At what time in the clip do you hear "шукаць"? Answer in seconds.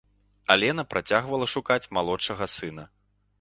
1.55-1.91